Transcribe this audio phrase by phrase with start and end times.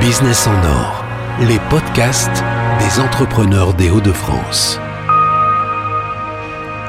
[0.00, 1.04] Business en or,
[1.40, 2.44] les podcasts
[2.78, 4.78] des entrepreneurs des Hauts-de-France.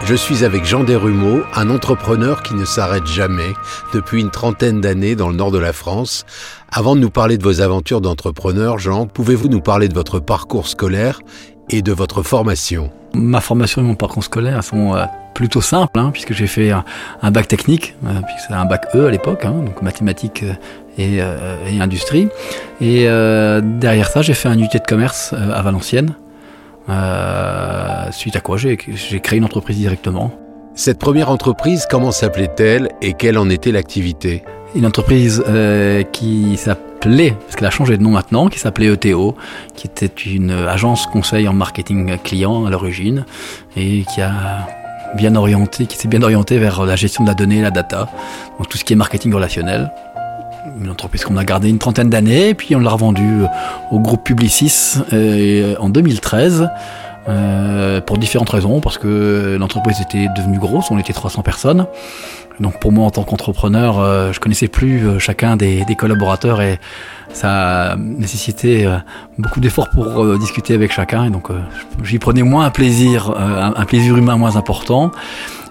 [0.06, 3.54] Je suis avec Jean Desrumeaux, un entrepreneur qui ne s'arrête jamais
[3.94, 6.26] depuis une trentaine d'années dans le nord de la France.
[6.72, 10.68] Avant de nous parler de vos aventures d'entrepreneur, Jean, pouvez-vous nous parler de votre parcours
[10.68, 11.22] scolaire
[11.70, 12.92] et de votre formation?
[13.14, 17.32] Ma formation et mon parcours scolaire sont euh, plutôt simples, hein, puisque j'ai fait un,
[17.32, 20.54] bac technique, euh, puisque c'est un bac E à l'époque, hein, donc mathématiques euh,
[20.98, 22.28] et, et, industrie.
[22.80, 26.16] Et derrière ça, j'ai fait un unité de commerce à Valenciennes,
[28.12, 30.32] suite à quoi j'ai créé une entreprise directement.
[30.74, 34.44] Cette première entreprise, comment s'appelait-elle et quelle en était l'activité?
[34.76, 35.44] Une entreprise
[36.12, 39.36] qui s'appelle parce qu'elle a changé de nom maintenant, qui s'appelait ETO,
[39.76, 43.26] qui était une agence conseil en marketing client à l'origine,
[43.76, 44.68] et qui a
[45.16, 48.08] bien orienté, qui s'est bien orienté vers la gestion de la donnée, la data,
[48.60, 49.92] donc tout ce qui est marketing relationnel.
[50.80, 53.44] Une entreprise qu'on a gardée une trentaine d'années, puis on l'a revendue
[53.92, 56.70] au groupe Publicis euh, en 2013.
[57.30, 61.86] Euh, pour différentes raisons, parce que l'entreprise était devenue grosse, on était 300 personnes.
[62.62, 66.62] Donc pour moi en tant qu'entrepreneur, euh, je connaissais plus euh, chacun des, des, collaborateurs
[66.62, 66.80] et
[67.34, 68.98] ça nécessitait euh,
[69.38, 71.26] beaucoup d'efforts pour discuter avec chacun.
[71.26, 71.50] Et donc
[72.04, 75.12] j'y prenais moins un plaisir, un, plaisir humain moins important.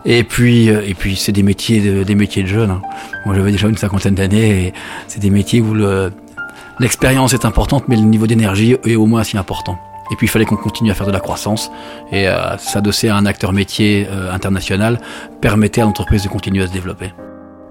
[0.05, 2.71] Et puis, et puis c'est des métiers, de, des métiers de jeunes.
[2.71, 2.83] Hein.
[3.27, 4.75] Moi j'avais déjà une cinquantaine d'années et
[5.09, 5.75] c'est des métiers où
[6.79, 9.79] l'expérience est importante, mais le niveau d'énergie est au moins aussi important.
[10.11, 11.71] Et puis il fallait qu'on continue à faire de la croissance
[12.11, 14.99] et euh, s'adosser à un acteur métier euh, international
[15.41, 17.13] permettait à l'entreprise de continuer à se développer.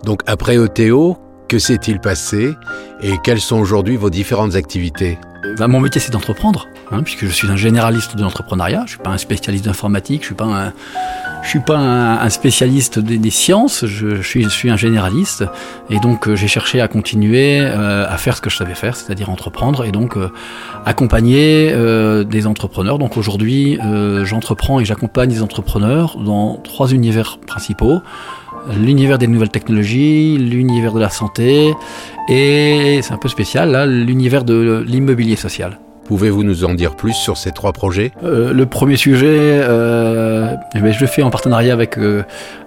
[0.06, 1.18] Donc après ETO,
[1.50, 2.54] que s'est-il passé
[3.02, 5.18] et quelles sont aujourd'hui vos différentes activités?
[5.58, 9.00] Ben, Mon métier c'est d'entreprendre, hein, puisque je suis un généraliste de l'entrepreneuriat, je suis
[9.00, 10.74] pas un spécialiste d'informatique, je suis pas un,
[11.44, 15.46] je suis pas un, spécialiste des, sciences, je, suis, je, suis, un généraliste,
[15.90, 18.96] et donc euh, j'ai cherché à continuer euh, à faire ce que je savais faire,
[18.96, 20.30] c'est-à-dire entreprendre, et donc euh,
[20.86, 21.74] accompagner
[22.26, 23.00] des entrepreneurs.
[23.00, 23.80] Donc aujourd'hui,
[24.24, 28.02] j'entreprends et j'accompagne des entrepreneurs dans trois univers principaux
[28.78, 31.74] l'univers des nouvelles technologies, l'univers de la santé
[32.28, 35.80] et c'est un peu spécial là, l'univers de l'immobilier social.
[36.10, 38.12] Pouvez-vous nous en dire plus sur ces trois projets?
[38.24, 42.24] Euh, Le premier sujet, euh, eh ben, je le fais en partenariat avec euh,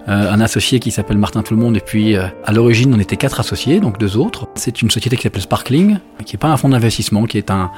[0.07, 1.75] un associé qui s'appelle Martin Tout le Monde.
[1.75, 4.47] Et puis, à l'origine, on était quatre associés, donc deux autres.
[4.55, 7.69] C'est une société qui s'appelle Sparkling, qui n'est pas un fonds d'investissement, qui est un,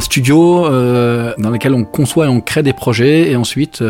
[0.00, 3.30] studio dans lequel on conçoit et on crée des projets.
[3.30, 3.82] Et ensuite,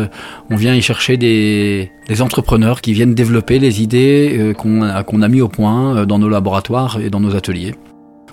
[0.49, 1.91] on vient y chercher des,
[2.21, 7.09] entrepreneurs qui viennent développer les idées qu'on a mis au point dans nos laboratoires et
[7.09, 7.75] dans nos ateliers.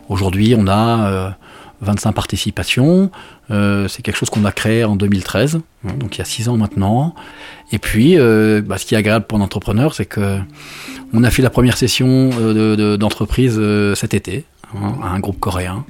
[0.08, 1.36] Aujourd'hui, on a
[1.82, 3.10] 25 participations.
[3.50, 6.48] Euh, c'est quelque chose qu'on a créé en 2013, hein, donc il y a 6
[6.48, 7.14] ans maintenant.
[7.72, 10.38] Et puis, euh, bah, ce qui est agréable pour un entrepreneur, c'est que
[11.12, 13.60] on a fait la première session euh, d'entreprise
[13.94, 14.44] cet été
[14.74, 15.84] hein, à un groupe coréen.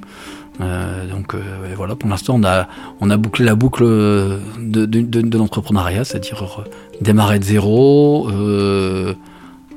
[0.59, 1.35] donc
[1.75, 2.67] voilà, pour l'instant, on a,
[2.99, 6.65] on a bouclé la boucle de, de, de l'entrepreneuriat, c'est-à-dire
[7.01, 8.29] démarrer de zéro,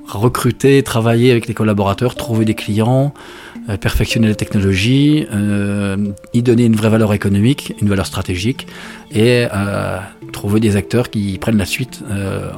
[0.09, 3.12] recruter, travailler avec les collaborateurs, trouver des clients,
[3.69, 5.97] euh, perfectionner la technologie, euh,
[6.33, 8.67] y donner une vraie valeur économique, une valeur stratégique,
[9.11, 9.99] et euh,
[10.33, 12.03] trouver des acteurs qui prennent la suite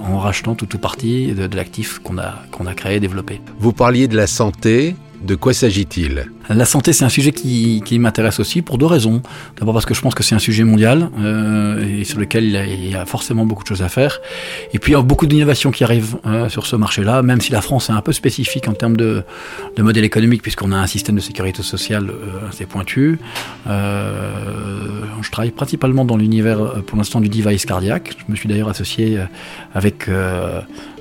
[0.03, 3.41] en rachetant tout ou partie de, de l'actif qu'on a, qu'on a créé et développé.
[3.59, 6.27] Vous parliez de la santé, de quoi s'agit-il?
[6.49, 9.23] La santé, c'est un sujet qui, m'intéresse aussi pour deux raisons.
[9.59, 12.91] D'abord parce que je pense que c'est un sujet mondial euh, et sur lequel il
[12.91, 14.21] y, a, forcément beaucoup de choses à faire.
[14.73, 17.53] Et puis il y a beaucoup d'innovations qui arrivent euh, sur ce marché-là, même si
[17.53, 19.25] la France est un peu spécifique en termes de,
[19.77, 23.19] de modèle économique, puisqu'on a un système de sécurité sociale euh, assez pointu.
[23.67, 28.17] Je travaille principalement dans l'univers, pour l'instant, du device cardiaque.
[28.19, 29.19] Je me suis d'ailleurs associé
[29.75, 30.09] avec,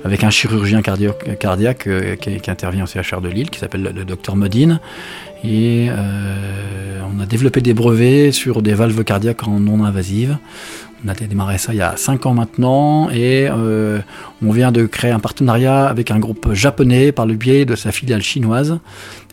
[0.04, 1.88] avec un chirurgien cardiaque, cardiaque
[2.20, 4.80] qui, qui, intervient au CHR de Lille, qui s'appelle le docteur Modine.
[5.44, 10.36] Et euh, on a développé des brevets sur des valves cardiaques en non invasives.
[11.04, 14.00] On a démarré ça il y a 5 ans maintenant et euh,
[14.44, 17.92] on vient de créer un partenariat avec un groupe japonais par le biais de sa
[17.92, 18.80] filiale chinoise.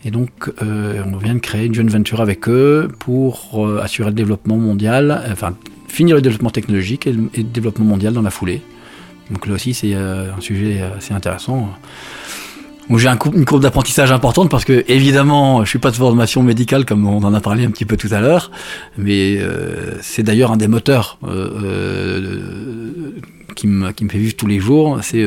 [0.04, 0.30] Et donc
[0.62, 5.24] euh, on vient de créer une joint venture avec eux pour assurer le développement mondial,
[5.32, 5.56] enfin
[5.88, 8.62] finir le développement technologique le, et le développement mondial dans la foulée.
[9.30, 11.68] Donc là aussi c'est un sujet assez intéressant
[12.94, 16.84] j'ai un une courbe d'apprentissage importante parce que évidemment, je suis pas de formation médicale
[16.84, 18.50] comme on en a parlé un petit peu tout à l'heure,
[18.96, 23.12] mais euh, c'est d'ailleurs un des moteurs euh, euh,
[23.56, 25.00] qui, me, qui me fait vivre tous les jours.
[25.02, 25.26] C'est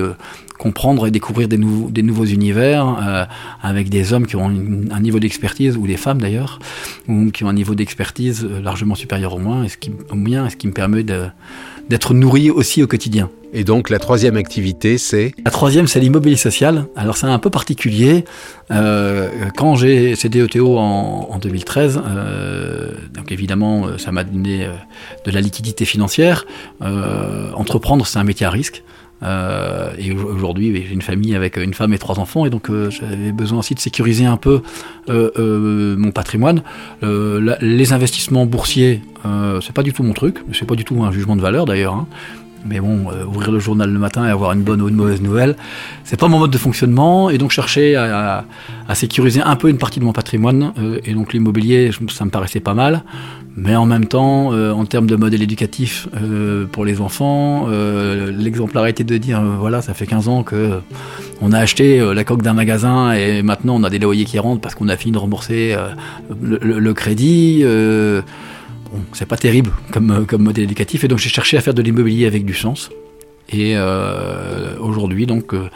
[0.60, 3.26] comprendre et découvrir des, nouveaux, des nouveaux univers euh,
[3.64, 4.46] avec des hommes qui ont
[4.92, 6.60] un niveau d'expertise, ou des femmes d'ailleurs,
[7.08, 10.16] ou qui ont un niveau d'expertise euh, largement supérieur au, moins, et ce qui, au
[10.16, 13.30] mien, et ce qui me permet d'être nourri aussi au quotidien.
[13.52, 16.86] Et donc la troisième activité, c'est La troisième, c'est l'immobilier social.
[16.96, 18.26] Alors c'est un peu particulier.
[18.72, 24.68] Euh, quand j'ai cédé ETO en, en 2013, euh, donc évidemment, euh, ça m'a donné
[25.26, 26.46] de la liquidité financière.
[27.56, 28.84] Entreprendre, c'est un métier à risque.
[29.24, 33.60] Et aujourd'hui, j'ai une famille avec une femme et trois enfants, et donc j'avais besoin
[33.60, 34.62] aussi de sécuriser un peu
[35.08, 36.62] mon patrimoine.
[37.02, 39.02] Les investissements boursiers,
[39.62, 41.96] c'est pas du tout mon truc, c'est pas du tout un jugement de valeur d'ailleurs.
[41.96, 42.08] Hein.
[42.66, 45.22] Mais bon, euh, ouvrir le journal le matin et avoir une bonne ou une mauvaise
[45.22, 45.56] nouvelle,
[46.04, 47.30] c'est pas mon mode de fonctionnement.
[47.30, 48.46] Et donc chercher à, à,
[48.88, 50.74] à sécuriser un peu une partie de mon patrimoine.
[50.78, 53.04] Euh, et donc l'immobilier, ça me paraissait pas mal.
[53.62, 58.32] Mais en même temps, euh, en termes de modèle éducatif euh, pour les enfants, euh,
[58.32, 60.80] l'exemplarité de dire, voilà, ça fait 15 ans que
[61.42, 64.62] on a acheté la coque d'un magasin et maintenant on a des loyers qui rentrent
[64.62, 65.76] parce qu'on a fini de rembourser
[66.42, 67.64] le, le, crédit.
[68.92, 71.82] Bon, c'est pas terrible comme, comme modèle éducatif, et donc j'ai cherché à faire de
[71.82, 72.90] l'immobilier avec du sens.
[73.52, 75.70] Et euh, aujourd'hui, donc, euh,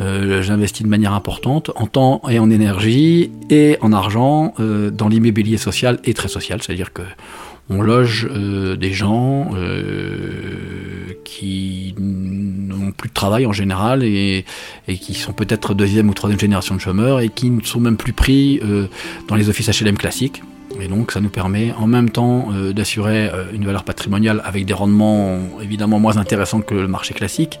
[0.00, 5.08] euh, j'investis de manière importante en temps et en énergie et en argent euh, dans
[5.08, 7.02] l'immobilier social et très social, c'est-à-dire que
[7.70, 9.50] on loge euh, des gens
[11.24, 14.44] qui n'ont plus de travail en général et
[14.86, 18.14] qui sont peut-être deuxième ou troisième génération de chômeurs et qui ne sont même plus
[18.14, 18.60] pris
[19.26, 20.42] dans les offices HLM classiques
[20.80, 24.66] et donc ça nous permet en même temps euh, d'assurer euh, une valeur patrimoniale avec
[24.66, 27.58] des rendements évidemment moins intéressants que le marché classique,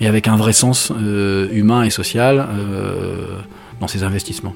[0.00, 2.46] mais avec un vrai sens euh, humain et social
[3.80, 4.52] dans ces investissements.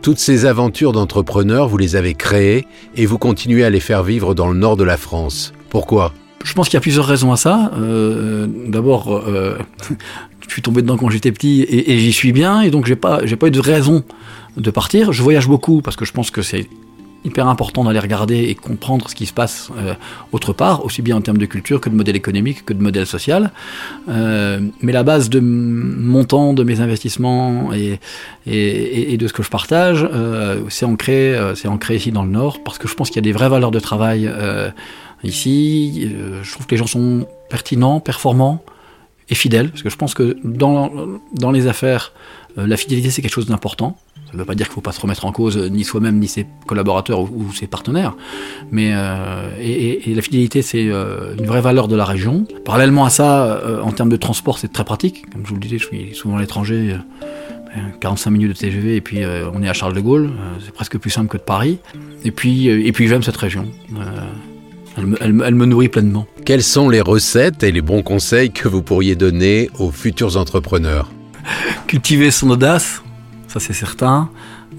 [0.00, 2.66] Toutes ces aventures d'entrepreneurs, vous les avez créées
[2.96, 5.52] et vous continuez à les faire vivre dans le nord de la France.
[5.70, 6.12] Pourquoi?
[6.44, 7.70] Je pense qu'il y a plusieurs raisons à ça.
[7.78, 9.22] Euh, D'abord,
[10.40, 12.96] je suis tombé dedans quand j'étais petit et, et j'y suis bien, et donc j'ai
[12.96, 14.02] pas, j'ai pas eu de raison
[14.56, 15.12] de partir.
[15.12, 16.68] Je voyage beaucoup parce que je pense que c'est
[17.24, 19.94] hyper important d'aller regarder et comprendre ce qui se passe euh,
[20.32, 23.06] autre part, aussi bien en termes de culture que de modèle économique que de modèle
[23.06, 23.52] social.
[24.08, 28.00] Euh, mais la base de mon temps, de mes investissements et,
[28.46, 32.62] et, de ce que je partage, euh, c'est ancré, c'est ancré ici dans le Nord,
[32.64, 34.30] parce que je pense qu'il y a des vraies valeurs de travail
[35.22, 36.10] ici.
[36.42, 38.64] Je trouve que les gens sont pertinents, performants
[39.28, 40.90] et fidèles, parce que je pense que dans,
[41.34, 42.12] dans les affaires,
[42.56, 43.98] la fidélité c'est quelque chose d'important.
[44.26, 46.18] Ça ne veut pas dire qu'il ne faut pas se remettre en cause ni soi-même,
[46.18, 48.14] ni ses collaborateurs ou, ses partenaires.
[48.70, 52.46] Mais euh, et, la fidélité, c'est euh, une vraie valeur de la région.
[52.64, 55.30] Parallèlement à ça, euh, en termes de transport, c'est très pratique.
[55.30, 56.96] Comme je vous le disais, je suis souvent à l'étranger.
[58.00, 60.72] 45 minutes de TGV et puis euh, on est à Charles de Gaulle, euh, c'est
[60.72, 61.78] presque plus simple que de Paris.
[62.24, 63.66] Et puis, euh, et puis j'aime cette région.
[64.96, 66.26] Elle me, nourrit pleinement.
[66.44, 71.10] Quelles sont les recettes et les bons conseils que vous pourriez donner aux futurs entrepreneurs?
[71.86, 73.02] Cultiver son audace,
[73.48, 74.30] ça c'est certain.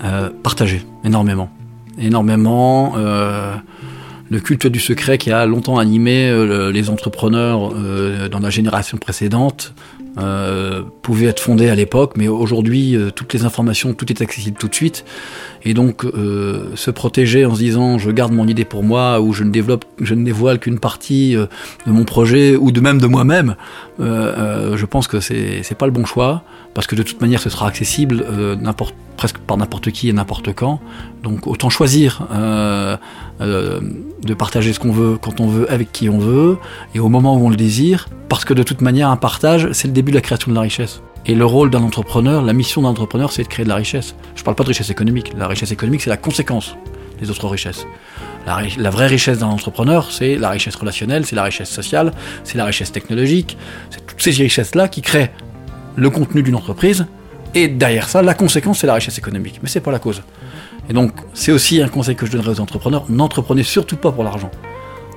[0.04, 1.50] Euh, partager énormément,
[1.98, 2.94] énormément.
[2.98, 3.56] Euh,
[4.30, 7.74] le culte du secret qui a longtemps animé euh, les entrepreneurs
[8.32, 9.74] dans la génération précédente
[10.20, 14.58] euh, pouvait être fondé à l'époque, mais aujourd'hui, euh, toutes les informations, tout est accessible
[14.60, 15.06] tout de suite.
[15.64, 19.34] Et donc, euh, se protéger en se disant je garde mon idée pour moi, ou
[19.34, 21.48] je ne développe, je ne dévoile qu'une partie de
[21.92, 23.56] mon projet, ou de même de moi-même,
[24.00, 26.44] je pense que c'est pas le bon choix,
[26.74, 28.26] parce que de toute manière, ce sera accessible
[29.18, 30.80] presque par n'importe qui et n'importe quand.
[31.24, 32.28] Donc, autant choisir
[33.40, 36.58] de partager ce qu'on veut, quand on veut, avec qui on veut,
[36.94, 39.88] et au moment où on le désire, parce que de toute manière, un partage, c'est
[39.88, 41.02] le début de la création de la richesse.
[41.26, 44.16] Et le rôle d'un entrepreneur, la mission d'un entrepreneur, c'est de créer de la richesse.
[44.36, 45.32] Je ne parle pas de richesse économique.
[45.38, 46.76] La richesse économique, c'est la conséquence
[47.20, 47.86] des autres richesses.
[48.46, 52.12] La, vraie richesse d'un entrepreneur, c'est la richesse relationnelle, c'est la richesse sociale,
[52.44, 53.58] c'est la richesse technologique,
[53.90, 55.32] c'est toutes ces richesses-là qui créent
[55.96, 57.06] le contenu d'une entreprise.
[57.56, 59.60] Et derrière ça, la conséquence, c'est la richesse économique.
[59.64, 60.24] Mais c'est pas la cause.
[60.90, 63.06] Et donc, c'est aussi un conseil que je donnerais aux entrepreneurs.
[63.08, 64.52] N'entreprenez surtout pas pour l'argent.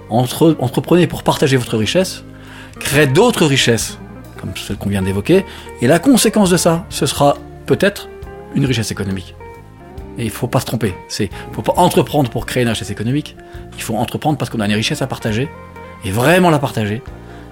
[0.09, 2.23] Entre, entreprenez pour partager votre richesse,
[2.79, 3.99] créer d'autres richesses
[4.41, 5.45] comme celle qu'on vient d'évoquer,
[5.81, 8.09] et la conséquence de ça, ce sera peut-être
[8.55, 9.35] une richesse économique.
[10.19, 10.95] Et il ne faut pas se tromper.
[11.09, 13.37] C'est faut pas entreprendre pour créer une richesse économique.
[13.77, 15.49] Il faut entreprendre parce qu'on a une richesse à partager
[16.05, 17.03] et vraiment la partager.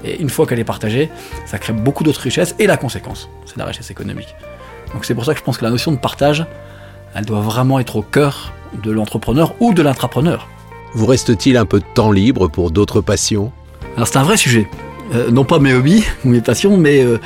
[0.02, 1.10] Et une fois qu'elle est partagée,
[1.46, 4.34] ça crée beaucoup d'autres richesses et la conséquence, c'est la richesse économique.
[4.92, 6.46] Donc c'est pour ça que je pense que la notion de partage,
[7.14, 10.48] elle doit vraiment être au cœur de l'entrepreneur ou de l'intrapreneur.
[10.94, 13.52] Vous reste-t-il un peu de temps libre pour d'autres passions?
[13.96, 14.68] Alors c'est un vrai sujet.
[15.12, 17.18] Euh, non pas mes hobbies ou mes passions, mais euh,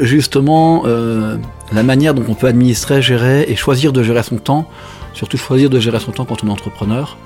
[0.00, 1.36] justement euh,
[1.72, 4.68] la manière dont on peut administrer, gérer et choisir de gérer son temps,
[5.12, 7.16] surtout choisir de gérer son temps quand on est entrepreneur.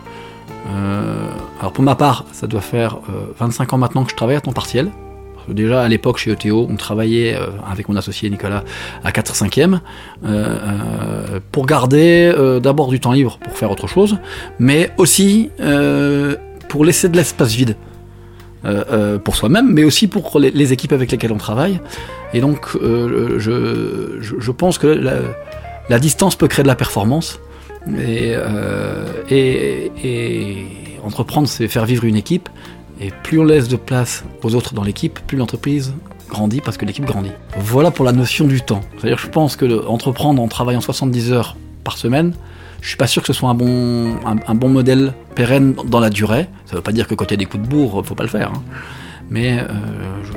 [1.61, 2.99] alors pour ma part, ça doit faire
[3.38, 4.90] 25 ans maintenant que je travaille à temps partiel,
[5.49, 7.37] Déjà à l'époque chez ETO, on travaillait
[7.68, 8.62] avec mon associé Nicolas
[9.02, 9.80] à 4-5e
[11.50, 12.32] pour garder
[12.62, 14.18] d'abord du temps libre pour faire autre chose,
[14.61, 15.50] mais aussi
[16.68, 17.75] pour laisser de l'espace vide.
[19.25, 21.81] Pour soi-même, mais aussi pour les, équipes avec lesquelles on travaille.
[22.35, 27.40] Et donc, je, je, pense que la, distance peut créer de la performance.
[27.99, 28.37] Et
[31.02, 32.49] entreprendre, c'est faire vivre une équipe.
[33.00, 35.92] Et plus on laisse de place aux autres dans l'équipe, plus l'entreprise
[36.33, 37.31] grandit parce que l'équipe grandit.
[37.59, 38.81] Voilà pour la notion du temps.
[38.97, 42.35] C'est-à-dire je pense que entreprendre en travaillant 70 heures par semaine,
[42.82, 46.10] je suis pas sûr que ce soit un bon, un, bon modèle pérenne dans la
[46.10, 46.48] durée.
[46.66, 48.16] Ça ne veut pas dire que quand il y a des coups de bourre, faut
[48.16, 48.50] pas le faire.
[48.50, 48.62] Hein.
[49.30, 49.64] Mais euh,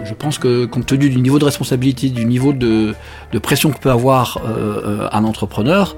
[0.06, 2.96] je, pense que compte tenu du niveau de responsabilité, du niveau de,
[3.42, 5.98] pression que peut avoir euh, euh, un entrepreneur,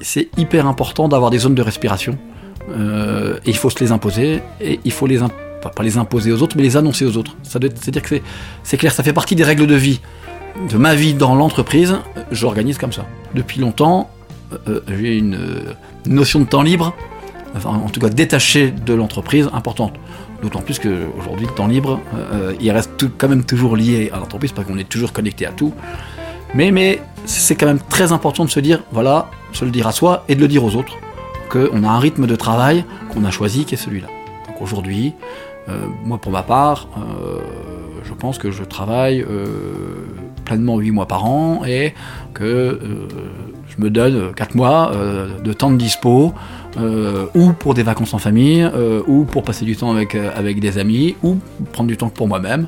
[0.00, 2.18] c'est hyper important d'avoir des zones de respiration
[2.68, 6.56] et il faut se les imposer, et il faut les pas les imposer aux autres,
[6.56, 7.36] mais les annoncer aux autres.
[7.42, 8.16] C'est-à-dire que
[8.62, 10.00] c'est clair, ça fait partie des règles de vie.
[10.70, 11.96] De ma vie dans l'entreprise,
[12.30, 13.06] j'organise comme ça.
[13.34, 14.10] Depuis longtemps,
[14.68, 15.38] euh, j'ai une
[16.06, 16.94] notion de temps libre,
[17.64, 19.94] en tout cas détaché de l'entreprise, importante.
[20.42, 24.52] D'autant plus qu'aujourd'hui, le temps libre, euh, il reste quand même toujours lié à l'entreprise,
[24.52, 25.74] parce qu'on est toujours connecté à tout.
[26.54, 29.92] Mais, mais c'est quand même très important de se dire, voilà, se le dire à
[29.92, 30.96] soi et de le dire aux autres
[31.50, 34.06] qu'on a un rythme de travail qu'on a choisi qui est celui-là.
[34.46, 35.14] Donc aujourd'hui,
[35.68, 37.40] euh, moi pour ma part, euh,
[38.04, 40.06] je pense que je travaille euh,
[40.50, 41.94] pleinement 8 mois par an et
[42.34, 42.80] que
[43.68, 44.92] je me donne 4 mois
[45.44, 46.34] de temps de dispo,
[47.34, 48.68] ou pour des vacances en famille,
[49.06, 51.38] ou pour passer du temps avec, avec des amis, ou
[51.72, 52.66] prendre du temps pour moi-même.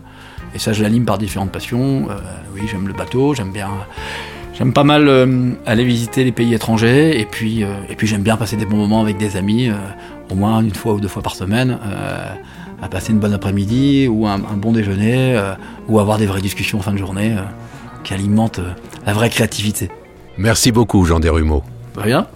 [0.54, 2.06] Et ça, je l'anime par différentes passions.
[2.54, 3.70] oui, j'aime le bateau, j'aime bien
[4.54, 8.22] J'aime pas mal euh, aller visiter les pays étrangers et puis, euh, et puis j'aime
[8.22, 9.74] bien passer des bons moments avec des amis, euh,
[10.30, 11.78] au moins une fois ou deux fois par semaine,
[12.80, 15.40] à passer une bonne après-midi ou un, bon déjeuner
[15.88, 17.36] ou avoir des vraies discussions en fin de journée
[18.02, 18.60] qui alimentent
[19.06, 19.90] la vraie créativité.
[20.38, 21.62] Merci beaucoup Jean Desrumeaux.
[21.96, 22.26] Rien.